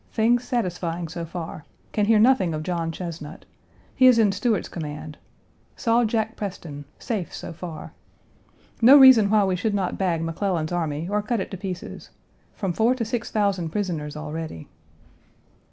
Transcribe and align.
Things 0.11 0.43
satisfying 0.45 1.09
so 1.09 1.25
far. 1.25 1.63
Can 1.91 2.07
hear 2.07 2.17
nothing 2.17 2.55
of 2.55 2.63
John 2.63 2.91
Chesnut. 2.91 3.45
He 3.95 4.07
is 4.07 4.17
in 4.17 4.31
Stuart's 4.31 4.67
command. 4.67 5.19
Saw 5.75 6.05
Jack 6.05 6.35
Preston; 6.35 6.85
safe 6.97 7.31
so 7.31 7.53
far. 7.53 7.93
No 8.81 8.97
reason 8.97 9.29
why 9.29 9.43
we 9.43 9.55
should 9.55 9.75
not 9.75 9.99
bag 9.99 10.23
McClellan's 10.23 10.71
army 10.71 11.07
or 11.07 11.21
cut 11.21 11.39
it 11.39 11.51
to 11.51 11.55
pieces. 11.57 12.09
From 12.55 12.73
four 12.73 12.95
to 12.95 13.05
six 13.05 13.29
thousand 13.29 13.69
prisoners 13.69 14.17
already." 14.17 14.67